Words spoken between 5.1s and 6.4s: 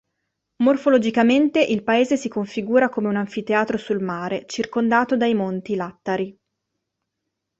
dai monti Lattari.